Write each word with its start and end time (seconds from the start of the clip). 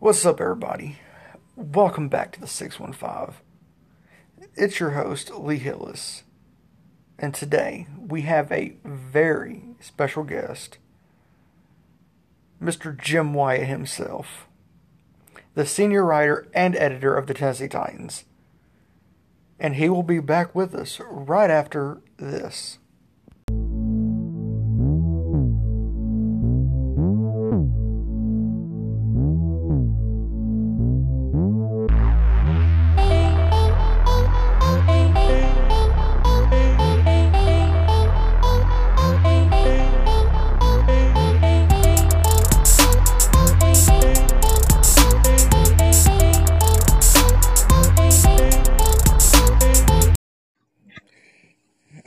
What's 0.00 0.24
up, 0.24 0.40
everybody? 0.40 0.96
Welcome 1.56 2.08
back 2.08 2.32
to 2.32 2.40
the 2.40 2.46
615. 2.46 3.34
It's 4.54 4.80
your 4.80 4.92
host, 4.92 5.30
Lee 5.30 5.58
Hillis. 5.58 6.22
And 7.18 7.34
today 7.34 7.86
we 7.98 8.22
have 8.22 8.50
a 8.50 8.78
very 8.82 9.62
special 9.78 10.24
guest, 10.24 10.78
Mr. 12.62 12.98
Jim 12.98 13.34
Wyatt 13.34 13.68
himself, 13.68 14.48
the 15.54 15.66
senior 15.66 16.06
writer 16.06 16.48
and 16.54 16.74
editor 16.76 17.14
of 17.14 17.26
the 17.26 17.34
Tennessee 17.34 17.68
Titans. 17.68 18.24
And 19.58 19.74
he 19.74 19.90
will 19.90 20.02
be 20.02 20.20
back 20.20 20.54
with 20.54 20.74
us 20.74 20.98
right 21.10 21.50
after 21.50 22.00
this. 22.16 22.78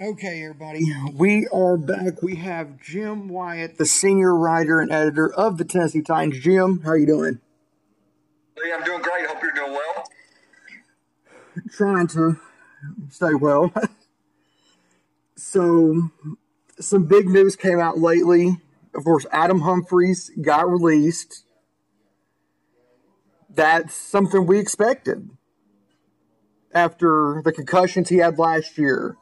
Okay, 0.04 0.44
everybody, 0.44 0.84
we 1.14 1.48
are 1.48 1.78
back. 1.78 2.22
We 2.22 2.36
have 2.36 2.78
Jim 2.82 3.30
Wyatt, 3.30 3.78
the 3.78 3.86
senior 3.86 4.36
writer 4.36 4.82
and 4.82 4.92
editor 4.92 5.34
of 5.34 5.58
the 5.58 5.64
Tennessee 5.64 6.02
Titans. 6.02 6.44
Jim, 6.44 6.82
how 6.82 6.90
are 6.90 6.98
you 6.98 7.06
doing? 7.06 7.40
Lee, 8.62 8.74
I'm 8.74 8.84
doing 8.84 9.02
great. 9.02 9.26
Hope 9.28 9.42
you're 9.42 9.54
doing 9.54 9.72
well. 9.72 10.04
Trying 11.72 12.08
to 12.08 12.38
stay 13.12 13.34
well. 13.34 13.72
so, 15.38 16.10
some 16.82 17.06
big 17.06 17.30
news 17.30 17.56
came 17.56 17.80
out 17.80 17.98
lately. 17.98 18.58
Of 18.94 19.06
course, 19.06 19.26
Adam 19.32 19.62
Humphries 19.62 20.32
got 20.42 20.70
released. 20.70 21.46
That's 23.50 23.96
something 23.96 24.46
we 24.46 24.60
expected 24.60 25.30
after 26.74 27.42
the 27.46 27.54
concussions 27.54 28.10
he 28.10 28.18
had 28.18 28.38
last 28.38 28.78
year. 28.78 29.16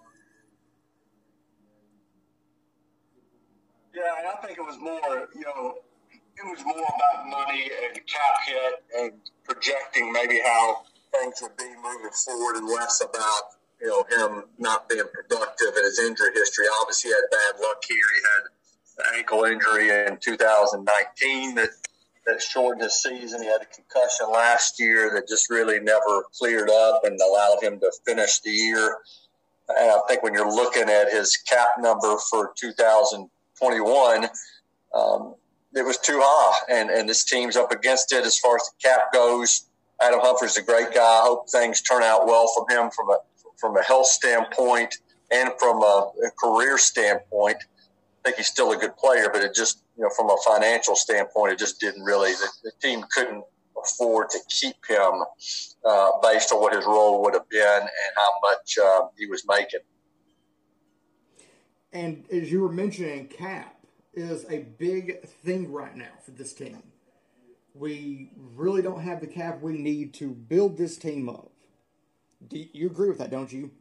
Yeah, 4.01 4.17
and 4.17 4.27
I 4.27 4.45
think 4.45 4.57
it 4.57 4.61
was 4.61 4.79
more, 4.79 5.27
you 5.41 5.47
know, 5.47 5.73
it 6.13 6.45
was 6.45 6.63
more 6.63 6.75
about 6.75 7.27
money 7.27 7.69
and 7.83 7.95
cap 8.05 8.35
hit 8.45 8.73
and 8.97 9.11
projecting 9.43 10.11
maybe 10.13 10.39
how 10.45 10.83
things 11.19 11.35
would 11.41 11.57
be 11.57 11.65
moving 11.83 12.11
forward 12.11 12.57
and 12.57 12.67
less 12.67 13.01
about, 13.01 13.57
you 13.81 13.87
know, 13.87 14.05
him 14.09 14.43
not 14.59 14.87
being 14.87 15.03
productive 15.11 15.75
in 15.75 15.83
his 15.83 15.99
injury 15.99 16.29
history. 16.33 16.65
Obviously, 16.81 17.09
he 17.09 17.15
had 17.15 17.23
bad 17.31 17.59
luck 17.59 17.83
here. 17.87 17.97
He 18.15 18.21
had 18.21 19.09
an 19.09 19.19
ankle 19.19 19.43
injury 19.45 19.89
in 19.89 20.17
2019 20.21 21.55
that 21.55 21.69
that 22.27 22.39
shortened 22.39 22.83
his 22.83 23.01
season. 23.01 23.41
He 23.41 23.47
had 23.47 23.63
a 23.63 23.65
concussion 23.65 24.31
last 24.31 24.79
year 24.79 25.11
that 25.15 25.27
just 25.27 25.49
really 25.49 25.79
never 25.79 26.23
cleared 26.37 26.69
up 26.69 27.03
and 27.03 27.19
allowed 27.19 27.63
him 27.63 27.79
to 27.79 27.91
finish 28.05 28.39
the 28.41 28.51
year. 28.51 28.97
And 29.69 29.89
I 29.89 29.99
think 30.07 30.21
when 30.21 30.35
you're 30.35 30.53
looking 30.53 30.87
at 30.87 31.11
his 31.11 31.35
cap 31.35 31.69
number 31.79 32.17
for 32.29 32.53
2021, 32.59 34.29
um, 34.93 35.35
it 35.73 35.85
was 35.85 35.97
too 35.97 36.19
high, 36.21 36.59
and 36.69 36.89
and 36.89 37.07
this 37.07 37.23
team's 37.23 37.55
up 37.55 37.71
against 37.71 38.11
it 38.11 38.25
as 38.25 38.37
far 38.37 38.55
as 38.55 38.61
the 38.63 38.89
cap 38.89 39.13
goes. 39.13 39.67
Adam 40.01 40.19
Humphries 40.21 40.57
a 40.57 40.63
great 40.63 40.93
guy. 40.93 41.01
I 41.01 41.21
hope 41.23 41.49
things 41.49 41.81
turn 41.81 42.03
out 42.03 42.25
well 42.25 42.51
for 42.55 42.65
him 42.69 42.89
from 42.91 43.09
a 43.09 43.17
from 43.57 43.77
a 43.77 43.83
health 43.83 44.07
standpoint 44.07 44.97
and 45.31 45.51
from 45.59 45.81
a, 45.81 46.11
a 46.25 46.31
career 46.39 46.77
standpoint. 46.77 47.57
I 47.57 48.29
think 48.29 48.37
he's 48.37 48.47
still 48.47 48.71
a 48.71 48.77
good 48.77 48.97
player, 48.97 49.29
but 49.31 49.41
it 49.43 49.55
just 49.55 49.83
you 49.97 50.03
know 50.03 50.09
from 50.15 50.29
a 50.29 50.37
financial 50.45 50.95
standpoint, 50.95 51.53
it 51.53 51.59
just 51.59 51.79
didn't 51.79 52.03
really. 52.03 52.31
The, 52.33 52.49
the 52.63 52.71
team 52.81 53.05
couldn't 53.11 53.43
afford 53.81 54.29
to 54.29 54.39
keep 54.49 54.75
him 54.87 55.23
uh, 55.85 56.11
based 56.21 56.51
on 56.51 56.59
what 56.59 56.73
his 56.73 56.85
role 56.85 57.21
would 57.23 57.33
have 57.33 57.49
been 57.49 57.81
and 57.81 58.11
how 58.15 58.49
much 58.49 58.77
uh, 58.77 59.07
he 59.17 59.25
was 59.25 59.43
making. 59.47 59.79
And 61.93 62.23
as 62.31 62.51
you 62.51 62.61
were 62.61 62.71
mentioning, 62.71 63.27
cap 63.27 63.80
is 64.13 64.45
a 64.49 64.59
big 64.59 65.23
thing 65.25 65.71
right 65.71 65.95
now 65.95 66.11
for 66.23 66.31
this 66.31 66.53
team. 66.53 66.83
We 67.73 68.31
really 68.55 68.81
don't 68.81 69.01
have 69.01 69.21
the 69.21 69.27
cap 69.27 69.61
we 69.61 69.73
need 69.73 70.13
to 70.15 70.31
build 70.31 70.77
this 70.77 70.97
team 70.97 71.29
up. 71.29 71.51
Do 72.47 72.65
you 72.73 72.87
agree 72.87 73.07
with 73.07 73.19
that, 73.19 73.31
don't 73.31 73.51
you? 73.51 73.71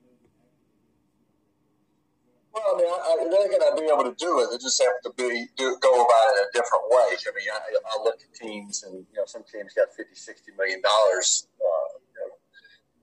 Well, 2.53 2.65
I 2.75 2.79
mean, 2.79 2.87
I, 2.87 2.93
I, 2.93 3.17
they're 3.31 3.59
going 3.59 3.77
to 3.77 3.81
be 3.81 3.89
able 3.93 4.05
to 4.05 4.17
do 4.17 4.41
it. 4.41 4.49
They 4.51 4.59
just 4.59 4.81
have 4.83 5.01
to 5.05 5.11
be 5.17 5.47
do, 5.57 5.77
go 5.81 5.95
about 5.95 6.35
it 6.35 6.47
a 6.47 6.51
different 6.53 6.85
way. 6.91 7.17
I 7.17 7.31
mean, 7.35 7.49
I, 7.53 7.99
I 7.99 8.03
look 8.03 8.21
at 8.21 8.35
teams, 8.35 8.83
and 8.83 9.07
you 9.12 9.19
know, 9.19 9.25
some 9.27 9.43
teams 9.51 9.73
got 9.75 9.89
50 9.97 10.15
60 10.15 10.53
million 10.59 10.83
dollars 10.83 11.49
uh, 11.61 11.99
you 12.15 12.29
know, 12.29 12.35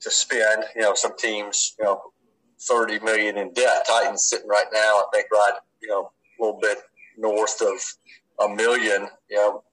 to 0.02 0.12
spend. 0.12 0.66
You 0.76 0.82
know, 0.82 0.94
some 0.96 1.18
teams, 1.18 1.76
you 1.80 1.86
know, 1.86 2.02
30 2.62 3.00
million 3.00 3.38
in 3.38 3.54
debt. 3.54 3.86
Titans 3.88 4.26
sitting 4.26 4.48
right 4.48 4.68
now, 4.72 4.80
I 4.80 5.06
think, 5.14 5.28
right, 5.32 5.54
you 5.82 5.88
know, 5.90 6.12
a 6.40 6.44
little 6.44 6.60
bit 6.60 6.78
north 7.18 7.62
of 7.62 8.46
a 8.46 8.56
million. 8.56 9.08
You 9.30 9.38
know, 9.38 9.64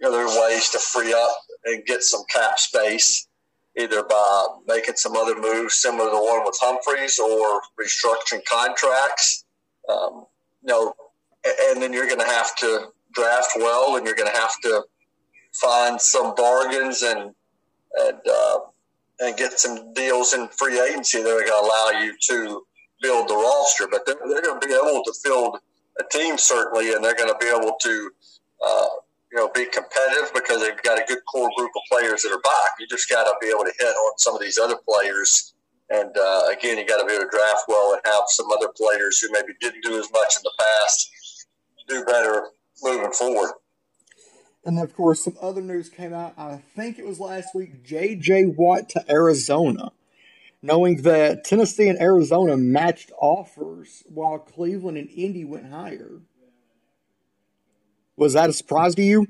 you 0.00 0.08
know, 0.08 0.12
there 0.12 0.26
are 0.26 0.48
ways 0.48 0.70
to 0.70 0.78
free 0.78 1.12
up 1.12 1.36
and 1.64 1.84
get 1.84 2.02
some 2.02 2.22
cap 2.32 2.58
space, 2.58 3.28
either 3.78 4.02
by 4.02 4.46
making 4.66 4.96
some 4.96 5.16
other 5.16 5.40
moves 5.40 5.74
similar 5.74 6.10
to 6.10 6.16
the 6.16 6.22
one 6.22 6.44
with 6.44 6.58
Humphries 6.60 7.18
or 7.18 7.60
restructuring 7.80 8.44
contracts. 8.44 9.44
Um, 9.88 10.26
you 10.62 10.72
know, 10.72 10.94
and 11.70 11.80
then 11.80 11.92
you're 11.92 12.06
going 12.06 12.20
to 12.20 12.26
have 12.26 12.56
to 12.56 12.88
draft 13.12 13.52
well, 13.56 13.96
and 13.96 14.06
you're 14.06 14.16
going 14.16 14.32
to 14.32 14.38
have 14.38 14.60
to 14.62 14.82
find 15.52 16.00
some 16.00 16.34
bargains 16.34 17.02
and 17.02 17.34
and 17.98 18.20
uh, 18.30 18.58
and 19.20 19.36
get 19.36 19.58
some 19.58 19.92
deals 19.94 20.34
in 20.34 20.48
free 20.48 20.80
agency 20.80 21.22
that 21.22 21.30
are 21.30 21.44
going 21.44 21.46
to 21.46 21.66
allow 21.66 22.00
you 22.02 22.14
to 22.20 22.62
build 23.00 23.28
the 23.28 23.34
roster. 23.34 23.88
But 23.90 24.04
they're, 24.04 24.16
they're 24.28 24.42
going 24.42 24.60
to 24.60 24.66
be 24.66 24.74
able 24.74 25.02
to 25.04 25.12
field 25.22 25.58
a 26.00 26.04
team 26.10 26.38
certainly, 26.38 26.92
and 26.92 27.04
they're 27.04 27.14
going 27.14 27.32
to 27.32 27.38
be 27.38 27.46
able 27.46 27.76
to, 27.80 28.10
uh, 28.64 28.86
you 29.32 29.38
know, 29.38 29.50
be 29.54 29.64
competitive 29.66 30.32
because 30.34 30.60
they've 30.60 30.82
got 30.82 30.98
a 30.98 31.04
good 31.06 31.18
core 31.30 31.50
group 31.56 31.70
of 31.76 31.82
players 31.90 32.22
that 32.22 32.32
are 32.32 32.40
back. 32.40 32.72
You 32.78 32.86
just 32.88 33.08
got 33.08 33.24
to 33.24 33.34
be 33.40 33.48
able 33.48 33.64
to 33.64 33.72
hit 33.78 33.94
on 33.94 34.18
some 34.18 34.34
of 34.34 34.40
these 34.40 34.58
other 34.58 34.76
players. 34.88 35.54
And 35.88 36.16
uh, 36.16 36.42
again, 36.50 36.78
you 36.78 36.86
got 36.86 37.00
to 37.00 37.06
be 37.06 37.12
able 37.12 37.24
to 37.24 37.30
draft 37.30 37.64
well 37.68 37.92
and 37.92 38.02
have 38.04 38.24
some 38.28 38.46
other 38.50 38.68
players 38.76 39.20
who 39.20 39.28
maybe 39.32 39.52
didn't 39.60 39.82
do 39.82 39.98
as 39.98 40.10
much 40.12 40.36
in 40.36 40.42
the 40.42 40.52
past 40.58 41.10
do 41.88 42.04
better 42.04 42.48
moving 42.82 43.12
forward. 43.12 43.52
And 44.64 44.78
of 44.80 44.94
course, 44.96 45.22
some 45.24 45.36
other 45.40 45.62
news 45.62 45.88
came 45.88 46.12
out. 46.12 46.34
I 46.36 46.60
think 46.74 46.98
it 46.98 47.06
was 47.06 47.20
last 47.20 47.54
week. 47.54 47.84
J.J. 47.84 48.46
Watt 48.46 48.88
to 48.90 49.04
Arizona, 49.08 49.92
knowing 50.62 51.02
that 51.02 51.44
Tennessee 51.44 51.88
and 51.88 52.00
Arizona 52.00 52.56
matched 52.56 53.12
offers 53.20 54.02
while 54.06 54.38
Cleveland 54.38 54.98
and 54.98 55.08
Indy 55.10 55.44
went 55.44 55.70
higher. 55.70 56.20
Was 58.16 58.32
that 58.32 58.48
a 58.48 58.52
surprise 58.52 58.94
to 58.94 59.02
you? 59.02 59.26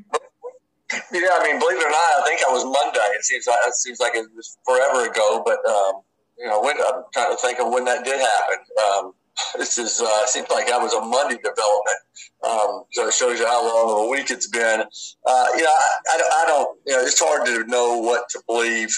Yeah, 1.13 1.29
I 1.33 1.43
mean, 1.43 1.59
believe 1.59 1.79
it 1.79 1.87
or 1.87 1.91
not, 1.91 2.23
I 2.23 2.23
think 2.27 2.41
that 2.41 2.51
was 2.51 2.65
Monday. 2.65 3.01
It 3.17 3.25
seems 3.25 3.47
like 3.47 3.59
it 3.67 3.75
seems 3.75 3.99
like 3.99 4.15
it 4.15 4.27
was 4.37 4.57
forever 4.65 5.11
ago, 5.11 5.43
but 5.45 5.59
um, 5.69 6.03
you 6.39 6.47
know, 6.47 6.61
when, 6.63 6.77
I'm 6.77 7.03
trying 7.13 7.33
to 7.33 7.37
think 7.37 7.59
of 7.59 7.73
when 7.73 7.85
that 7.87 8.05
did 8.05 8.21
happen. 8.21 8.59
Um, 8.87 9.13
this 9.59 9.79
is 9.79 10.01
uh, 10.01 10.27
seems 10.27 10.49
like 10.49 10.67
that 10.69 10.81
was 10.81 10.93
a 10.95 11.01
Monday 11.01 11.37
development. 11.37 11.99
Um, 12.43 12.85
so 12.93 13.09
it 13.09 13.15
shows 13.15 13.39
you 13.39 13.47
how 13.47 13.63
long 13.67 13.93
of 13.93 14.07
a 14.07 14.11
week 14.11 14.31
it's 14.31 14.49
been. 14.49 14.81
Uh, 14.81 15.47
you 15.57 15.63
know, 15.63 15.69
I, 15.69 15.99
I, 16.09 16.23
I, 16.43 16.45
don't. 16.47 16.79
You 16.87 16.97
know, 16.97 17.03
it's 17.03 17.21
hard 17.21 17.47
to 17.47 17.65
know 17.65 17.99
what 17.99 18.29
to 18.31 18.43
believe. 18.47 18.89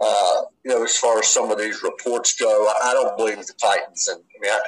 Uh, 0.00 0.42
you 0.64 0.70
know, 0.70 0.84
as 0.84 0.96
far 0.96 1.18
as 1.18 1.28
some 1.28 1.50
of 1.50 1.58
these 1.58 1.82
reports 1.82 2.38
go, 2.38 2.72
I, 2.84 2.92
don't 2.92 3.16
believe 3.16 3.38
the 3.38 3.52
Titans. 3.60 4.06
And 4.06 4.20
I 4.20 4.40
mean, 4.40 4.52
I, 4.52 4.60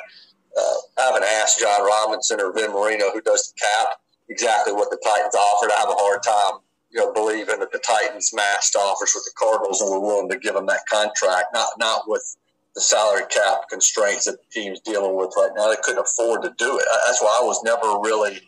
uh, 0.58 0.74
I 0.98 1.02
haven't 1.06 1.24
asked 1.24 1.60
Jon 1.60 1.86
Robinson 1.86 2.40
or 2.40 2.52
Vin 2.52 2.72
Marino, 2.72 3.10
who 3.12 3.20
does 3.20 3.52
the 3.52 3.60
cap, 3.60 4.00
exactly 4.28 4.72
what 4.72 4.90
the 4.90 4.98
Titans 5.04 5.34
offered. 5.34 5.70
I 5.70 5.80
have 5.80 5.88
a 5.88 5.94
hard 5.94 6.22
time, 6.24 6.60
you 6.90 7.00
know, 7.00 7.12
believing 7.12 7.60
that 7.60 7.70
the 7.70 7.78
Titans 7.78 8.34
matched 8.34 8.74
offers 8.74 9.12
with 9.14 9.24
the 9.24 9.32
Cardinals 9.38 9.80
and 9.80 9.90
were 9.90 10.00
willing 10.00 10.28
to 10.30 10.38
give 10.38 10.54
them 10.54 10.66
that 10.66 10.86
contract. 10.90 11.54
Not 11.54 11.68
not 11.78 12.08
with 12.08 12.36
the 12.74 12.80
salary 12.80 13.22
cap 13.30 13.68
constraints 13.68 14.24
that 14.24 14.36
the 14.38 14.60
team's 14.60 14.80
dealing 14.80 15.16
with 15.16 15.32
right 15.36 15.50
now. 15.56 15.68
They 15.68 15.76
couldn't 15.82 16.02
afford 16.02 16.42
to 16.42 16.54
do 16.58 16.78
it. 16.78 16.86
That's 17.06 17.22
why 17.22 17.38
I 17.40 17.44
was 17.44 17.62
never 17.62 18.00
really 18.00 18.40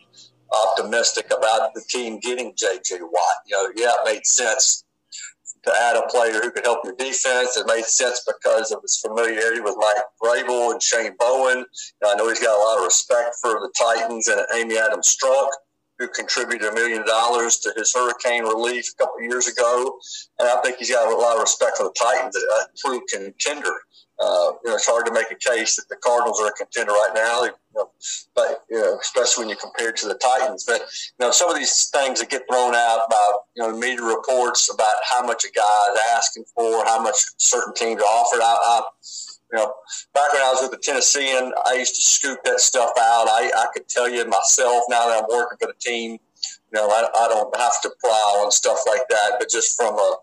optimistic 0.67 1.27
about 1.27 1.73
the 1.73 1.83
team 1.89 2.19
getting 2.19 2.53
J.J. 2.55 2.99
Watt. 3.01 3.35
You 3.45 3.55
know, 3.55 3.71
yeah, 3.75 3.91
it 3.99 4.13
made 4.13 4.25
sense 4.25 4.83
to 5.63 5.73
add 5.81 5.95
a 5.95 6.07
player 6.07 6.41
who 6.41 6.51
could 6.51 6.65
help 6.65 6.79
your 6.83 6.95
defense. 6.95 7.55
It 7.57 7.65
made 7.67 7.85
sense 7.85 8.25
because 8.27 8.71
of 8.71 8.81
his 8.81 8.97
familiarity 8.97 9.61
with 9.61 9.75
Mike 9.77 10.03
Vrabel 10.21 10.71
and 10.71 10.81
Shane 10.81 11.15
Bowen. 11.17 11.65
I 12.05 12.15
know 12.15 12.27
he's 12.29 12.39
got 12.39 12.57
a 12.57 12.61
lot 12.61 12.79
of 12.79 12.83
respect 12.85 13.35
for 13.41 13.51
the 13.51 13.71
Titans 13.77 14.27
and 14.27 14.41
Amy 14.55 14.77
Adams 14.77 15.15
Strunk. 15.15 15.49
who 15.99 16.07
contributed 16.07 16.67
a 16.67 16.73
million 16.73 17.05
dollars 17.05 17.57
to 17.59 17.71
his 17.77 17.93
hurricane 17.93 18.43
relief 18.43 18.85
a 18.91 18.97
couple 18.97 19.17
of 19.19 19.23
years 19.23 19.47
ago. 19.47 19.97
And 20.39 20.49
I 20.49 20.59
think 20.61 20.77
he's 20.77 20.91
got 20.91 21.11
a 21.11 21.15
lot 21.15 21.35
of 21.35 21.41
respect 21.41 21.77
for 21.77 21.83
the 21.83 21.93
Titans, 21.97 22.33
that 22.33 22.49
uh, 22.51 22.63
a 22.63 22.67
true 22.75 23.01
contender. 23.09 23.73
Uh, 24.23 24.55
you 24.63 24.69
know, 24.69 24.75
it's 24.75 24.87
hard 24.87 25.05
to 25.05 25.11
make 25.11 25.31
a 25.31 25.35
case 25.35 25.75
that 25.75 25.89
the 25.89 25.97
Cardinals 25.97 26.39
are 26.39 26.47
a 26.47 26.53
contender 26.53 26.93
right 26.93 27.11
now, 27.13 27.43
you 27.43 27.51
know, 27.75 27.89
but 28.33 28.63
you 28.69 28.79
know, 28.79 28.97
especially 29.01 29.43
when 29.43 29.49
you 29.49 29.57
compare 29.57 29.89
it 29.89 29.97
to 29.97 30.07
the 30.07 30.15
Titans. 30.15 30.63
But 30.63 30.81
you 30.81 31.25
know, 31.25 31.31
some 31.31 31.49
of 31.49 31.57
these 31.57 31.89
things 31.89 32.19
that 32.19 32.29
get 32.29 32.43
thrown 32.49 32.73
out 32.73 33.01
about 33.07 33.33
you 33.55 33.63
know 33.63 33.75
media 33.77 34.03
reports 34.03 34.73
about 34.73 34.95
how 35.03 35.25
much 35.25 35.43
a 35.43 35.51
guy 35.51 35.91
is 35.91 35.99
asking 36.15 36.45
for, 36.55 36.85
how 36.85 37.01
much 37.01 37.17
certain 37.37 37.73
teams 37.73 38.01
are 38.01 38.05
offered. 38.05 38.41
I, 38.41 38.55
I 38.55 38.81
you 39.51 39.59
know, 39.59 39.73
back 40.13 40.33
when 40.33 40.41
I 40.41 40.49
was 40.49 40.61
with 40.63 40.71
the 40.71 40.77
Tennessean, 40.77 41.51
I 41.65 41.73
used 41.73 41.95
to 41.95 42.01
scoop 42.01 42.43
that 42.45 42.59
stuff 42.59 42.91
out. 42.97 43.27
I, 43.29 43.51
I 43.55 43.67
could 43.73 43.87
tell 43.87 44.09
you 44.09 44.25
myself 44.25 44.83
now 44.89 45.07
that 45.07 45.23
I'm 45.23 45.29
working 45.29 45.57
for 45.59 45.67
the 45.67 45.77
team, 45.79 46.13
you 46.13 46.73
know, 46.73 46.87
I, 46.87 47.07
I 47.15 47.27
don't 47.27 47.55
have 47.55 47.81
to 47.83 47.91
prowl 48.03 48.43
and 48.43 48.53
stuff 48.53 48.79
like 48.87 49.07
that, 49.09 49.33
but 49.37 49.49
just 49.49 49.75
from 49.75 49.93
a 49.93 50.15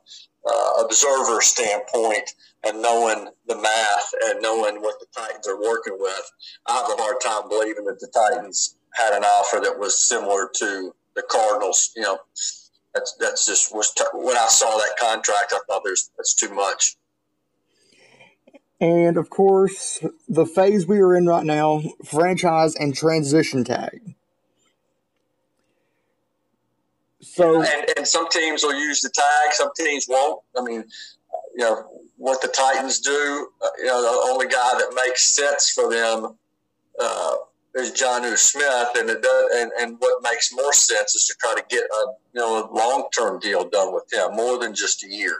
uh, 0.46 0.84
observer 0.84 1.40
standpoint 1.40 2.34
and 2.64 2.82
knowing 2.82 3.28
the 3.46 3.56
math 3.56 4.14
and 4.24 4.42
knowing 4.42 4.82
what 4.82 5.00
the 5.00 5.06
Titans 5.16 5.46
are 5.48 5.60
working 5.60 5.96
with, 5.98 6.30
I 6.66 6.76
have 6.76 6.98
a 6.98 7.02
hard 7.02 7.16
time 7.22 7.48
believing 7.48 7.84
that 7.84 8.00
the 8.00 8.08
Titans 8.12 8.76
had 8.94 9.12
an 9.12 9.24
offer 9.24 9.60
that 9.62 9.78
was 9.78 9.98
similar 9.98 10.50
to 10.56 10.94
the 11.14 11.22
Cardinals. 11.22 11.92
You 11.96 12.02
know, 12.02 12.18
that's 12.94 13.14
that's 13.18 13.46
just 13.46 13.74
was 13.74 13.92
t- 13.92 14.04
when 14.12 14.36
I 14.36 14.46
saw 14.48 14.76
that 14.76 14.96
contract, 14.98 15.52
I 15.52 15.60
thought 15.68 15.82
there's 15.84 16.10
that's 16.16 16.34
too 16.34 16.52
much. 16.54 16.96
And 18.80 19.18
of 19.18 19.28
course, 19.28 20.02
the 20.26 20.46
phase 20.46 20.86
we 20.86 21.00
are 21.00 21.14
in 21.14 21.26
right 21.26 21.44
now, 21.44 21.82
franchise 22.04 22.74
and 22.76 22.94
transition 22.94 23.62
tag. 23.62 24.14
So, 27.22 27.62
and, 27.62 27.86
and 27.96 28.06
some 28.06 28.28
teams 28.30 28.62
will 28.62 28.74
use 28.74 29.00
the 29.02 29.10
tag, 29.10 29.52
some 29.52 29.70
teams 29.76 30.06
won't. 30.08 30.42
I 30.56 30.62
mean, 30.62 30.84
you 31.54 31.64
know 31.64 31.84
what 32.16 32.40
the 32.42 32.48
Titans 32.48 33.00
do. 33.00 33.48
Uh, 33.62 33.68
you 33.78 33.86
know, 33.86 34.02
the 34.02 34.30
only 34.30 34.46
guy 34.46 34.72
that 34.78 34.92
makes 35.06 35.34
sense 35.34 35.70
for 35.70 35.90
them 35.90 36.36
uh, 37.00 37.34
is 37.76 37.92
Jonnu 37.92 38.36
Smith, 38.36 38.88
and 38.96 39.08
it 39.08 39.22
does. 39.22 39.44
And, 39.54 39.70
and 39.80 39.96
what 39.98 40.22
makes 40.22 40.52
more 40.52 40.72
sense 40.72 41.14
is 41.14 41.24
to 41.26 41.34
try 41.40 41.54
to 41.54 41.64
get 41.68 41.84
a 41.84 42.06
you 42.34 42.40
know 42.40 42.64
a 42.64 42.72
long 42.72 43.08
term 43.16 43.38
deal 43.40 43.68
done 43.68 43.94
with 43.94 44.04
him, 44.12 44.34
more 44.34 44.58
than 44.58 44.74
just 44.74 45.04
a 45.04 45.08
year. 45.08 45.36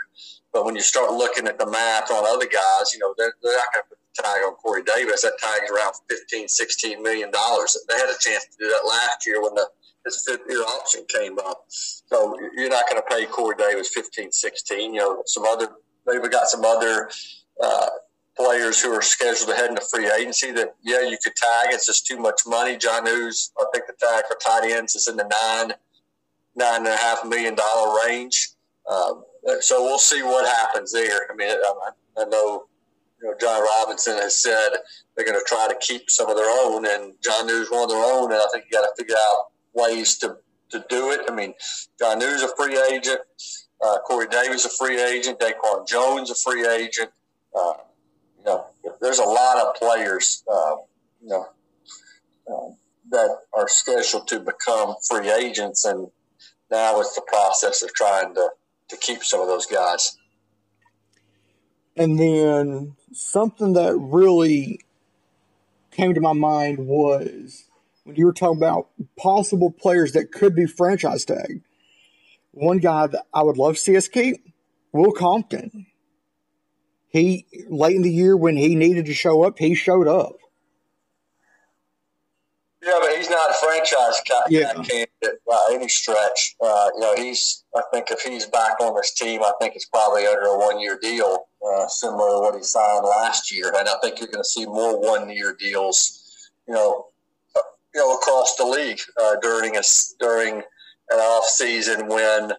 But 0.52 0.64
when 0.64 0.74
you 0.74 0.82
start 0.82 1.12
looking 1.12 1.46
at 1.46 1.58
the 1.58 1.66
math 1.66 2.10
on 2.10 2.26
other 2.26 2.46
guys, 2.46 2.92
you 2.92 2.98
know, 2.98 3.14
they're, 3.16 3.34
they're 3.40 3.56
not 3.56 3.72
going 3.72 3.84
to 3.84 3.88
put 3.88 3.98
the 4.02 4.22
tag 4.22 4.42
on 4.44 4.54
Corey 4.54 4.82
Davis. 4.82 5.22
That 5.22 5.38
tag's 5.38 5.70
around 5.70 5.94
15, 6.08 6.48
16 6.48 7.02
million 7.02 7.30
dollars. 7.30 7.76
They 7.88 7.94
had 7.94 8.08
a 8.10 8.18
chance 8.18 8.46
to 8.46 8.56
do 8.58 8.68
that 8.68 8.88
last 8.88 9.26
year 9.26 9.40
when 9.40 9.54
the 9.54 9.68
fifth 10.08 10.42
year 10.48 10.62
option 10.62 11.04
came 11.08 11.38
up. 11.38 11.64
So 11.68 12.36
you're 12.56 12.70
not 12.70 12.88
going 12.88 13.02
to 13.02 13.14
pay 13.14 13.26
Corey 13.26 13.56
Davis 13.58 13.90
15, 13.94 14.32
16. 14.32 14.94
You 14.94 15.00
know, 15.00 15.22
some 15.26 15.44
other, 15.44 15.68
maybe 16.06 16.20
we 16.20 16.28
got 16.28 16.48
some 16.48 16.64
other 16.64 17.10
uh, 17.62 17.88
players 18.36 18.80
who 18.80 18.90
are 18.92 19.02
scheduled 19.02 19.48
to 19.48 19.54
head 19.54 19.70
into 19.70 19.82
free 19.90 20.10
agency 20.10 20.52
that, 20.52 20.74
yeah, 20.82 21.02
you 21.02 21.18
could 21.22 21.34
tag. 21.36 21.68
It's 21.70 21.86
just 21.86 22.06
too 22.06 22.18
much 22.18 22.42
money. 22.46 22.76
Jonnu's, 22.76 23.52
I 23.58 23.64
think 23.72 23.86
the 23.86 23.94
tag 23.98 24.24
for 24.28 24.36
tight 24.36 24.70
ends 24.70 24.94
is 24.94 25.08
in 25.08 25.16
the 25.16 25.24
nine, 25.24 25.74
nine 26.56 26.78
and 26.78 26.88
a 26.88 26.96
half 26.96 27.24
million 27.24 27.54
dollar 27.54 27.98
range. 28.06 28.50
Um, 28.90 29.24
so 29.60 29.82
we'll 29.82 29.98
see 29.98 30.22
what 30.22 30.46
happens 30.46 30.92
there. 30.92 31.30
I 31.30 31.34
mean, 31.34 31.50
I, 31.50 31.90
I 32.18 32.24
know, 32.24 32.64
you 33.22 33.28
know, 33.28 33.34
Jon 33.40 33.62
Robinson 33.62 34.16
has 34.16 34.38
said 34.38 34.70
they're 35.14 35.26
going 35.26 35.38
to 35.38 35.44
try 35.46 35.68
to 35.68 35.76
keep 35.80 36.10
some 36.10 36.28
of 36.28 36.36
their 36.36 36.50
own, 36.64 36.86
and 36.86 37.12
Jonnu's 37.20 37.70
one 37.70 37.84
of 37.84 37.90
their 37.90 38.04
own, 38.04 38.32
and 38.32 38.40
I 38.40 38.46
think 38.52 38.64
you 38.64 38.78
got 38.78 38.82
to 38.82 38.92
figure 38.96 39.16
out 39.30 39.50
ways 39.74 40.18
to, 40.18 40.36
to 40.70 40.84
do 40.88 41.10
it. 41.12 41.20
I 41.28 41.34
mean, 41.34 41.54
Jonnu's 42.00 42.42
a 42.42 42.54
free 42.56 42.78
agent. 42.92 43.20
Uh, 43.82 43.98
Corey 44.06 44.26
Davis 44.28 44.64
a 44.64 44.70
free 44.70 45.00
agent. 45.00 45.40
Daquan 45.40 45.86
Jones 45.86 46.30
a 46.30 46.34
free 46.34 46.66
agent. 46.66 47.10
Uh, 47.54 47.74
you 48.38 48.44
know, 48.44 48.66
there's 49.00 49.18
a 49.18 49.24
lot 49.24 49.58
of 49.58 49.74
players, 49.74 50.42
uh, 50.50 50.76
you 51.22 51.28
know, 51.28 51.46
uh, 52.50 52.74
that 53.10 53.38
are 53.52 53.68
scheduled 53.68 54.28
to 54.28 54.40
become 54.40 54.94
free 55.08 55.30
agents, 55.30 55.84
and 55.84 56.08
now 56.70 57.00
it's 57.00 57.14
the 57.14 57.22
process 57.22 57.82
of 57.82 57.92
trying 57.92 58.34
to 58.34 58.50
to 58.88 58.96
keep 58.96 59.22
some 59.22 59.40
of 59.40 59.46
those 59.46 59.66
guys. 59.66 60.16
And 61.96 62.18
then 62.18 62.96
something 63.12 63.72
that 63.74 63.96
really 63.96 64.80
came 65.90 66.14
to 66.14 66.20
my 66.20 66.32
mind 66.32 66.78
was 66.78 67.64
when 68.04 68.16
you 68.16 68.26
were 68.26 68.32
talking 68.32 68.58
about 68.58 68.88
possible 69.16 69.70
players 69.70 70.12
that 70.12 70.32
could 70.32 70.54
be 70.54 70.66
franchise 70.66 71.24
tag. 71.24 71.62
One 72.52 72.78
guy 72.78 73.06
that 73.06 73.26
I 73.32 73.42
would 73.42 73.56
love 73.56 73.74
to 73.74 73.80
see 73.80 73.96
us 73.96 74.08
keep, 74.08 74.44
Will 74.92 75.12
Compton. 75.12 75.86
He 77.08 77.46
late 77.68 77.96
in 77.96 78.02
the 78.02 78.12
year 78.12 78.36
when 78.36 78.56
he 78.56 78.74
needed 78.74 79.06
to 79.06 79.14
show 79.14 79.44
up, 79.44 79.58
he 79.58 79.74
showed 79.74 80.08
up. 80.08 80.36
Yeah, 82.82 82.96
but 82.98 83.14
he's 83.14 83.28
not 83.28 83.50
a 83.50 83.54
franchise 83.54 84.22
yeah. 84.48 84.72
candidate 84.72 85.44
by 85.46 85.68
any 85.72 85.86
stretch. 85.86 86.56
Uh, 86.62 86.88
you 86.94 87.00
know, 87.00 87.14
he's. 87.14 87.64
I 87.76 87.82
think 87.92 88.10
if 88.10 88.22
he's 88.22 88.46
back 88.46 88.80
on 88.80 88.96
this 88.96 89.12
team, 89.12 89.42
I 89.42 89.52
think 89.60 89.76
it's 89.76 89.84
probably 89.84 90.26
under 90.26 90.46
a 90.46 90.58
one-year 90.58 90.98
deal, 91.02 91.46
uh, 91.62 91.86
similar 91.88 92.30
to 92.30 92.38
what 92.40 92.54
he 92.56 92.62
signed 92.62 93.04
last 93.04 93.52
year. 93.52 93.70
And 93.76 93.86
I 93.86 93.94
think 94.02 94.18
you're 94.18 94.28
going 94.28 94.42
to 94.42 94.48
see 94.48 94.64
more 94.64 94.98
one-year 94.98 95.56
deals. 95.60 96.50
You 96.66 96.74
know, 96.74 97.06
uh, 97.06 97.09
you 97.94 98.00
know, 98.00 98.14
across 98.14 98.56
the 98.56 98.64
league 98.64 99.00
uh, 99.20 99.36
during 99.42 99.76
a 99.76 99.82
during 100.18 100.56
an 101.10 101.18
off 101.18 101.44
season 101.44 102.06
when 102.06 102.52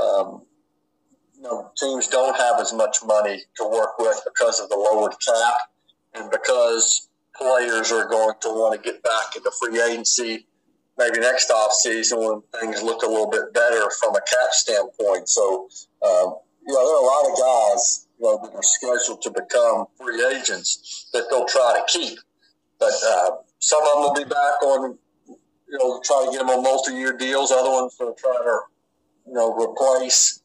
um, 0.00 0.42
you 1.34 1.42
know 1.42 1.70
teams 1.76 2.08
don't 2.08 2.36
have 2.36 2.60
as 2.60 2.72
much 2.72 2.98
money 3.06 3.42
to 3.56 3.68
work 3.68 3.98
with 3.98 4.20
because 4.24 4.60
of 4.60 4.68
the 4.68 4.76
lowered 4.76 5.14
cap 5.26 5.60
and 6.14 6.30
because 6.30 7.08
players 7.36 7.92
are 7.92 8.08
going 8.08 8.34
to 8.40 8.48
want 8.48 8.74
to 8.74 8.90
get 8.90 9.02
back 9.02 9.36
into 9.36 9.50
free 9.60 9.80
agency 9.80 10.46
maybe 10.98 11.20
next 11.20 11.50
off 11.50 11.72
season 11.72 12.18
when 12.18 12.42
things 12.60 12.82
look 12.82 13.02
a 13.02 13.06
little 13.06 13.30
bit 13.30 13.54
better 13.54 13.88
from 14.02 14.14
a 14.16 14.20
cap 14.20 14.50
standpoint. 14.50 15.28
So, 15.28 15.68
um, 16.02 16.34
you 16.66 16.74
know, 16.74 16.84
there 16.84 16.96
are 16.96 17.02
a 17.02 17.06
lot 17.06 17.32
of 17.32 17.38
guys 17.38 18.08
you 18.18 18.26
know, 18.26 18.40
that 18.42 18.54
are 18.54 18.62
scheduled 18.62 19.22
to 19.22 19.30
become 19.30 19.86
free 19.96 20.24
agents 20.36 21.08
that 21.12 21.24
they'll 21.30 21.46
try 21.46 21.78
to 21.78 21.84
keep. 21.86 22.18
But 22.80 22.92
uh, 23.06 23.30
of 23.88 23.94
them 23.94 24.02
will 24.02 24.14
be 24.14 24.28
back 24.28 24.62
on, 24.62 24.98
you 25.26 25.78
know, 25.78 26.00
try 26.04 26.24
to 26.26 26.30
get 26.30 26.38
them 26.40 26.50
on 26.50 26.62
multi-year 26.62 27.16
deals. 27.16 27.50
Other 27.50 27.70
ones 27.70 27.96
will 27.98 28.14
try 28.14 28.36
to, 28.36 28.60
you 29.26 29.34
know, 29.34 29.54
replace 29.54 30.42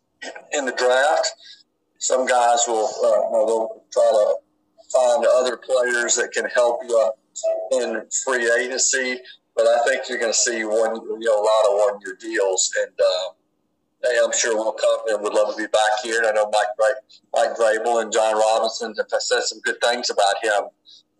in 0.52 0.66
the 0.66 0.72
draft. 0.74 1.32
Some 2.00 2.26
guys 2.26 2.60
will, 2.68 2.88
uh, 2.88 3.08
you 3.08 3.32
know, 3.32 3.46
they'll 3.48 3.84
try 3.92 4.10
to 4.12 4.36
find 4.92 5.26
other 5.26 5.58
players 5.58 6.16
that 6.16 6.32
can 6.32 6.46
help 6.54 6.82
you 6.88 7.12
in 7.72 8.02
free 8.26 8.52
agency. 8.60 9.20
But 9.56 9.68
I 9.68 9.84
think 9.88 10.10
you're 10.10 10.18
going 10.18 10.34
to 10.34 10.38
see 10.38 10.66
one, 10.66 10.96
you 10.96 11.20
know, 11.20 11.40
a 11.40 11.46
lot 11.46 11.66
of 11.70 11.74
one-year 11.74 12.18
deals, 12.20 12.72
and 12.82 12.92
uh, 13.00 13.34
hey, 14.04 14.18
I'm 14.24 14.34
sure 14.34 14.56
Will 14.58 14.74
Compton 14.74 15.22
would 15.22 15.34
love 15.34 15.56
to 15.56 15.62
be 15.62 15.68
back 15.68 16.02
here. 16.04 16.18
And 16.18 16.28
I 16.28 16.32
know 16.32 16.50
Mike 16.52 16.98
Mike 17.34 17.56
Vrabel 17.56 18.02
and 18.02 18.12
Jon 18.12 18.36
Robinson 18.36 18.96
have 18.98 19.22
said 19.22 19.42
some 19.44 19.60
good 19.62 19.80
things 19.82 20.10
about 20.10 20.36
him. 20.42 20.70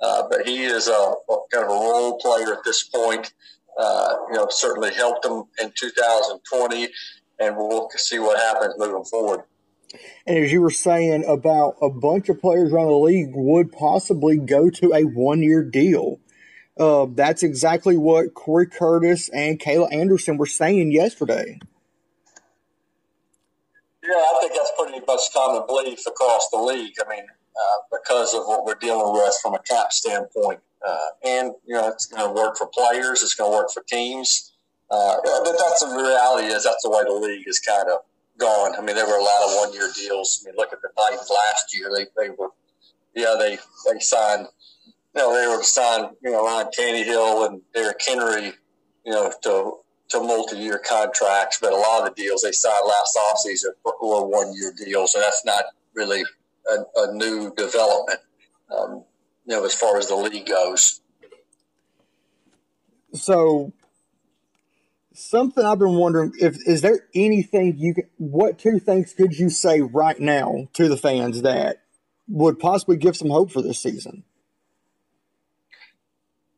Uh, 0.04 0.24
but 0.30 0.46
he 0.46 0.64
is 0.64 0.88
a, 0.88 1.14
kind 1.52 1.64
of 1.64 1.70
a 1.70 1.74
role 1.74 2.20
player 2.20 2.54
at 2.54 2.64
this 2.66 2.84
point. 2.84 3.34
Uh, 3.78 4.16
you 4.30 4.38
know, 4.38 4.48
certainly 4.50 4.94
helped 4.94 5.24
them 5.24 5.46
in 5.60 5.72
2020, 5.76 6.90
and 7.40 7.56
we'll 7.56 7.90
see 7.96 8.20
what 8.20 8.38
happens 8.38 8.76
moving 8.78 9.06
forward. 9.06 9.44
And 10.28 10.38
as 10.38 10.52
you 10.52 10.62
were 10.62 10.72
saying 10.72 11.24
about 11.26 11.76
a 11.82 11.90
bunch 11.90 12.30
of 12.30 12.42
players 12.42 12.74
around 12.74 12.88
the 12.88 12.98
league 12.98 13.32
would 13.34 13.72
possibly 13.72 14.38
go 14.38 14.70
to 14.70 14.94
a 14.94 15.04
one 15.04 15.42
year 15.42 15.64
deal. 15.64 16.20
Uh, 16.78 17.06
that's 17.10 17.44
exactly 17.44 17.96
what 17.96 18.34
Corey 18.34 18.66
Curtis 18.66 19.30
and 19.30 19.60
Kayla 19.60 19.94
Anderson 19.94 20.38
were 20.38 20.48
saying 20.48 20.92
yesterday. 20.92 21.60
Yeah, 24.04 24.16
I 24.16 24.38
think 24.42 24.54
that's 24.54 24.72
pretty 24.78 25.00
much 25.08 25.22
common 25.34 25.66
belief 25.68 26.00
across 26.08 26.50
the 26.52 26.58
league. 26.58 26.96
I 27.06 27.10
mean, 27.10 27.26
uh, 27.56 27.78
because 27.92 28.34
of 28.34 28.44
what 28.46 28.66
we're 28.66 28.76
dealing 28.76 29.14
with 29.14 29.34
from 29.42 29.54
a 29.54 29.60
cap 29.60 29.92
standpoint. 29.92 30.60
Uh, 30.86 31.08
and, 31.24 31.54
you 31.66 31.76
know, 31.76 31.88
it's 31.88 32.06
going 32.08 32.28
to 32.28 32.34
work 32.34 32.58
for 32.58 32.68
players, 32.68 33.22
it's 33.22 33.36
going 33.36 33.52
to 33.52 33.58
work 33.58 33.72
for 33.72 33.84
teams. 33.84 34.54
Uh, 34.90 35.16
but 35.24 35.56
that's 35.58 35.80
the 35.80 35.96
reality 35.96 36.48
is 36.48 36.64
that's 36.64 36.84
the 36.84 36.90
way 36.90 37.04
the 37.06 37.14
league 37.14 37.48
is 37.48 37.60
kind 37.60 37.90
of 37.90 38.00
gone. 38.38 38.76
I 38.78 38.82
mean, 38.82 38.96
there 38.96 39.08
were 39.08 39.18
a 39.18 39.24
lot 39.24 39.44
of 39.44 39.56
one 39.56 39.74
year 39.74 39.90
deals. 39.96 40.44
I 40.44 40.50
mean, 40.50 40.58
look 40.58 40.74
at 40.74 40.82
the 40.82 40.90
Titans 40.98 41.30
last 41.30 41.76
year. 41.76 41.90
They, 41.96 42.06
they 42.18 42.30
were, 42.30 42.50
yeah, 43.16 43.36
they, 43.40 43.58
they 43.92 44.00
signed, 44.00 44.48
you 45.16 45.22
know, 45.22 45.34
they 45.34 45.48
were 45.48 45.64
signed, 45.64 46.10
you 46.22 46.32
know, 46.32 46.46
Ryan 46.46 46.68
Tannehill 46.78 47.48
and 47.48 47.62
Derrick 47.74 48.02
Henry, 48.06 48.54
you 49.06 49.12
know, 49.12 49.32
to, 49.44 49.78
to 50.10 50.20
multi 50.20 50.58
year 50.58 50.80
contracts. 50.80 51.60
But 51.62 51.74
a 51.74 51.78
lot 51.78 52.02
of 52.02 52.14
the 52.14 52.22
deals 52.22 52.42
they 52.42 52.52
signed 52.52 52.86
last 52.86 53.18
offseason 53.18 53.72
were 53.86 54.28
one 54.28 54.54
year 54.54 54.74
deals. 54.86 55.14
So 55.14 55.20
that's 55.20 55.44
not 55.46 55.64
really 55.94 56.24
a, 56.70 57.00
a 57.00 57.14
new 57.14 57.54
development, 57.56 58.20
um, 58.76 59.04
you 59.46 59.56
know, 59.56 59.66
as 59.66 59.74
far 59.74 59.98
as 59.98 60.08
the 60.08 60.16
league 60.16 60.46
goes. 60.46 61.02
So 63.14 63.74
something 65.14 65.64
I've 65.64 65.80
been 65.80 65.96
wondering 65.96 66.34
if 66.40 66.58
is 66.68 66.82
there 66.82 67.08
anything 67.14 67.78
you 67.78 67.94
can, 67.94 68.06
what 68.18 68.58
two 68.58 68.80
things 68.80 69.14
could 69.14 69.38
you 69.38 69.50
say 69.50 69.82
right 69.82 70.20
now 70.20 70.68
to 70.74 70.90
the 70.90 70.98
fans 70.98 71.42
that 71.44 71.84
would 72.28 72.60
possibly 72.60 72.98
give 72.98 73.16
some 73.16 73.30
hope 73.30 73.52
for 73.52 73.62
this 73.62 73.80
season? 73.80 74.24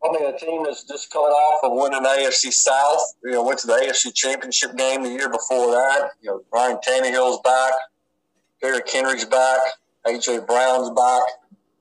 I 0.04 0.12
mean, 0.12 0.34
a 0.34 0.38
team 0.38 0.64
that's 0.64 0.84
just 0.84 1.12
coming 1.12 1.32
off 1.32 1.64
of 1.64 1.72
winning 1.74 2.04
the 2.04 2.10
AFC 2.10 2.54
South. 2.54 3.02
You 3.24 3.32
know, 3.32 3.44
went 3.44 3.60
to 3.60 3.68
the 3.68 3.74
AFC 3.74 4.14
Championship 4.14 4.76
game 4.78 5.04
the 5.04 5.10
year 5.10 5.30
before 5.30 5.72
that. 5.72 6.12
You 6.22 6.30
know, 6.30 6.44
Ryan 6.54 6.78
Tannehill's 6.88 7.42
back, 7.44 7.74
Derrick 8.62 8.90
Henry's 8.90 9.26
back, 9.26 9.60
AJ 10.06 10.46
Brown's 10.48 10.90
back. 10.92 11.24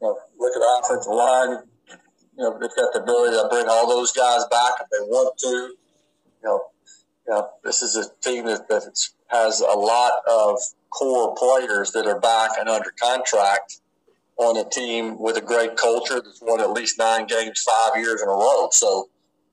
You 0.00 0.08
know, 0.08 0.18
look 0.38 0.56
at 0.56 0.60
the 0.60 0.80
offensive 0.82 1.12
line. 1.12 1.58
You 2.36 2.44
know, 2.44 2.58
they've 2.58 2.70
got 2.76 2.92
the 2.92 3.02
ability 3.02 3.36
to 3.36 3.48
bring 3.50 3.66
all 3.68 3.88
those 3.88 4.12
guys 4.12 4.44
back 4.50 4.72
if 4.80 4.88
they 4.90 5.06
want 5.06 5.36
to. 5.38 5.46
You 5.46 5.76
know, 6.42 6.60
you 7.26 7.32
know, 7.32 7.48
this 7.62 7.82
is 7.82 7.96
a 7.96 8.04
team 8.22 8.46
that, 8.46 8.68
that 8.68 8.82
has 9.28 9.60
a 9.60 9.78
lot 9.78 10.12
of 10.28 10.58
core 10.90 11.34
players 11.36 11.92
that 11.92 12.06
are 12.06 12.20
back 12.20 12.50
and 12.58 12.68
under 12.68 12.92
contract 13.00 13.80
on 14.36 14.56
a 14.56 14.68
team 14.68 15.18
with 15.20 15.36
a 15.36 15.40
great 15.40 15.76
culture 15.76 16.20
that's 16.20 16.40
won 16.42 16.60
at 16.60 16.70
least 16.70 16.98
nine 16.98 17.26
games 17.26 17.62
five 17.62 18.00
years 18.00 18.20
in 18.20 18.28
a 18.28 18.32
row. 18.32 18.68
So, 18.72 19.08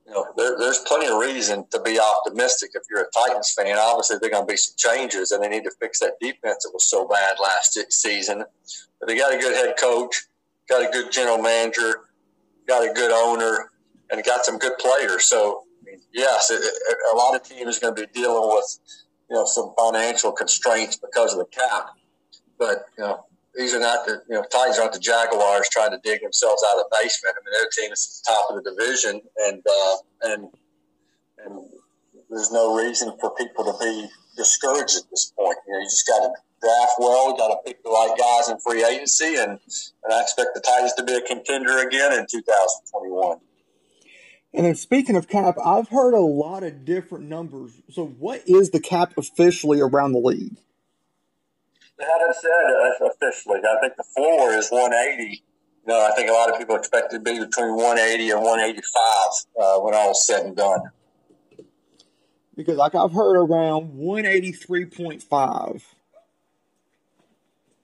you 0.06 0.12
know, 0.12 0.26
there, 0.36 0.56
there's 0.58 0.78
plenty 0.80 1.06
of 1.06 1.18
reason 1.18 1.64
to 1.70 1.80
be 1.80 1.98
optimistic 1.98 2.70
if 2.74 2.82
you're 2.90 3.02
a 3.02 3.10
Titans 3.10 3.52
fan. 3.56 3.76
Obviously, 3.78 4.16
there 4.20 4.28
are 4.28 4.32
going 4.32 4.46
to 4.46 4.52
be 4.52 4.56
some 4.56 4.74
changes, 4.76 5.30
and 5.30 5.42
they 5.42 5.48
need 5.48 5.64
to 5.64 5.70
fix 5.80 6.00
that 6.00 6.14
defense 6.20 6.64
that 6.64 6.70
was 6.72 6.86
so 6.86 7.06
bad 7.06 7.36
last 7.40 7.78
season. 7.90 8.44
But 8.98 9.08
they 9.08 9.16
got 9.16 9.34
a 9.34 9.38
good 9.38 9.54
head 9.54 9.74
coach, 9.78 10.22
got 10.68 10.86
a 10.86 10.90
good 10.90 11.12
general 11.12 11.38
manager, 11.38 12.00
got 12.66 12.88
a 12.88 12.92
good 12.92 13.12
owner, 13.12 13.70
and 14.10 14.22
got 14.24 14.44
some 14.44 14.58
good 14.58 14.76
players. 14.78 15.24
So, 15.24 15.62
yes, 16.12 16.50
it, 16.50 16.62
it, 16.62 16.96
a 17.12 17.16
lot 17.16 17.34
of 17.34 17.42
teams 17.42 17.78
are 17.78 17.80
going 17.80 17.94
to 17.94 18.06
be 18.06 18.12
dealing 18.12 18.48
with, 18.48 18.78
you 19.30 19.36
know, 19.36 19.44
some 19.44 19.72
financial 19.78 20.32
constraints 20.32 20.96
because 20.96 21.32
of 21.32 21.38
the 21.38 21.46
cap. 21.46 21.90
But, 22.58 22.86
you 22.98 23.04
know, 23.04 23.24
these 23.54 23.74
are 23.74 23.80
not 23.80 24.06
the 24.06 24.22
you 24.28 24.34
know 24.34 24.44
Titans 24.50 24.78
aren't 24.78 24.92
the 24.92 25.00
Jaguars 25.00 25.68
trying 25.70 25.90
to 25.90 26.00
dig 26.02 26.22
themselves 26.22 26.64
out 26.70 26.78
of 26.78 26.86
the 26.88 26.96
basement. 27.02 27.36
I 27.36 27.40
mean, 27.44 27.52
their 27.52 27.68
team 27.70 27.92
is 27.92 28.22
the 28.24 28.32
top 28.32 28.46
of 28.50 28.62
the 28.62 28.70
division, 28.70 29.20
and 29.48 29.62
uh, 29.66 29.96
and 30.22 30.48
and 31.44 31.68
there's 32.30 32.50
no 32.50 32.74
reason 32.74 33.12
for 33.20 33.34
people 33.34 33.64
to 33.64 33.74
be 33.78 34.08
discouraged 34.36 34.96
at 34.96 35.10
this 35.10 35.32
point. 35.36 35.56
You 35.66 35.74
know, 35.74 35.78
you 35.80 35.86
just 35.86 36.06
got 36.06 36.20
to 36.20 36.32
draft 36.62 36.92
well, 36.98 37.36
got 37.36 37.48
to 37.48 37.58
pick 37.66 37.82
the 37.82 37.90
right 37.90 38.14
guys 38.18 38.48
in 38.48 38.58
free 38.60 38.84
agency, 38.84 39.36
and 39.36 39.58
and 40.04 40.12
I 40.12 40.22
expect 40.22 40.50
the 40.54 40.60
Titans 40.60 40.94
to 40.94 41.04
be 41.04 41.14
a 41.14 41.20
contender 41.20 41.86
again 41.86 42.12
in 42.12 42.26
2021. 42.26 43.38
And 44.54 44.66
then 44.66 44.74
speaking 44.74 45.16
of 45.16 45.28
cap, 45.28 45.56
I've 45.64 45.88
heard 45.88 46.12
a 46.12 46.20
lot 46.20 46.62
of 46.62 46.84
different 46.84 47.24
numbers. 47.26 47.72
So, 47.90 48.06
what 48.06 48.42
is 48.46 48.70
the 48.70 48.80
cap 48.80 49.14
officially 49.16 49.80
around 49.80 50.12
the 50.12 50.18
league? 50.18 50.58
Haven't 52.02 52.34
said 52.34 53.08
officially. 53.08 53.60
I 53.60 53.80
think 53.80 53.96
the 53.96 54.02
floor 54.02 54.52
is 54.52 54.68
180. 54.70 55.32
You 55.32 55.40
know, 55.86 56.00
I 56.00 56.14
think 56.16 56.28
a 56.28 56.32
lot 56.32 56.50
of 56.50 56.58
people 56.58 56.76
expect 56.76 57.12
it 57.12 57.18
to 57.18 57.22
be 57.22 57.38
between 57.38 57.74
180 57.74 58.30
and 58.30 58.40
185 58.40 59.02
uh, 59.60 59.80
when 59.80 59.94
all 59.94 60.10
is 60.10 60.26
said 60.26 60.46
and 60.46 60.56
done. 60.56 60.80
Because, 62.56 62.76
like, 62.76 62.94
I've 62.94 63.12
heard 63.12 63.36
around 63.36 63.92
183.5. 63.94 65.82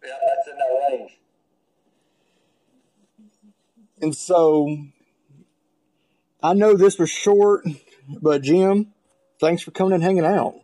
Yeah, 0.05 0.11
that's 0.27 0.49
in 0.49 0.59
that 0.59 0.89
range. 0.91 1.13
And 4.01 4.15
so, 4.15 4.79
I 6.43 6.53
know 6.55 6.75
this 6.75 6.99
was 6.99 7.11
short, 7.11 7.67
but 8.09 8.43
Jim, 8.43 8.93
thanks 9.41 9.63
for 9.63 9.71
coming 9.71 9.95
and 9.95 10.03
hanging 10.03 10.27
out. 10.27 10.55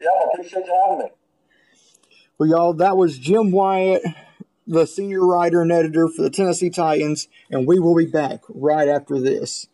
Yeah, 0.00 0.08
I 0.08 0.28
appreciate 0.32 0.64
you 0.64 0.82
having 0.86 0.98
me. 1.06 1.10
Well, 2.36 2.48
y'all, 2.48 2.72
that 2.74 2.96
was 2.96 3.16
Jim 3.16 3.52
Wyatt, 3.52 4.02
the 4.66 4.86
senior 4.86 5.24
writer 5.24 5.62
and 5.62 5.70
editor 5.70 6.08
for 6.08 6.22
the 6.22 6.30
Tennessee 6.30 6.68
Titans, 6.68 7.28
and 7.48 7.64
we 7.64 7.78
will 7.78 7.94
be 7.94 8.06
back 8.06 8.40
right 8.48 8.88
after 8.88 9.20
this. 9.20 9.68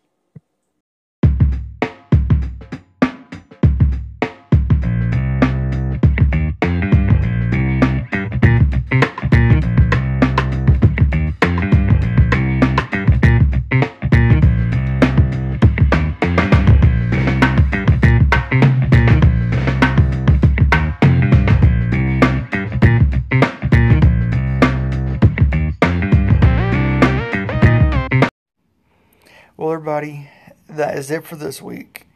Well, 29.61 29.73
everybody, 29.73 30.31
that 30.71 30.97
is 30.97 31.11
it 31.11 31.26
for 31.26 31.37
this 31.37 31.61
week. 31.61 32.07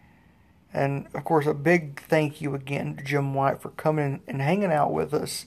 And 0.73 1.09
of 1.13 1.25
course, 1.25 1.45
a 1.45 1.53
big 1.53 2.01
thank 2.01 2.41
you 2.41 2.55
again 2.55 2.97
to 2.97 3.05
Jim 3.05 3.35
Wyatt 3.35 3.61
for 3.61 3.69
coming 3.69 4.23
and 4.27 4.41
hanging 4.41 4.73
out 4.73 4.95
with 4.95 5.13
us. 5.13 5.45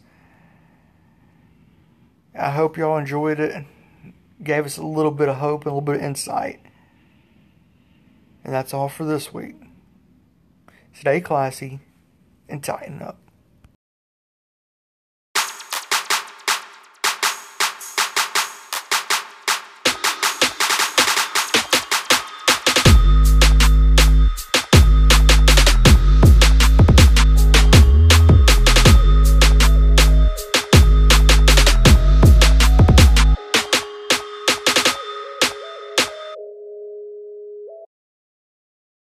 I 2.38 2.52
hope 2.52 2.78
y'all 2.78 3.00
enjoyed 3.00 3.40
it. 3.40 3.66
Gave 4.44 4.68
us 4.68 4.78
a 4.78 4.86
little 4.86 5.10
bit 5.10 5.28
of 5.28 5.38
hope 5.38 5.62
and 5.62 5.72
a 5.72 5.74
little 5.74 5.82
bit 5.82 5.96
of 5.96 6.04
insight. 6.04 6.60
And 8.44 8.54
that's 8.54 8.76
all 8.76 8.90
for 8.90 9.04
this 9.04 9.34
week. 9.34 9.56
Stay 10.94 11.20
classy 11.20 11.80
and 12.48 12.64
tighten 12.64 13.02
up. 13.02 13.27